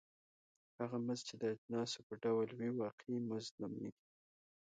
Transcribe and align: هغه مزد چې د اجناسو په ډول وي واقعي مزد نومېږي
هغه 0.79 0.97
مزد 1.05 1.23
چې 1.29 1.35
د 1.41 1.43
اجناسو 1.53 1.99
په 2.07 2.13
ډول 2.23 2.47
وي 2.57 2.69
واقعي 2.81 3.17
مزد 3.29 3.53
نومېږي 3.61 4.03